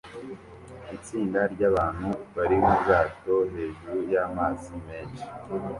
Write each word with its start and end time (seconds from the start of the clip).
Itsinda 0.95 1.39
ryabantu 1.53 2.09
bari 2.35 2.55
mubwato 2.63 3.35
hejuru 3.53 3.97
yamazi 4.13 4.73
menshi 4.87 5.25